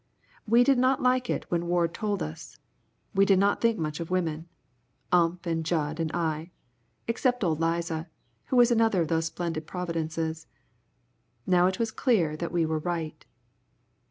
[0.47, 2.57] We did not like it when Ward told us.
[3.13, 4.47] We did not think much of women,
[5.11, 6.49] Ump and Jud and I,
[7.07, 8.09] except old Liza,
[8.45, 10.47] who was another of those splendid Providences.
[11.45, 13.23] Now it was clear that we were right.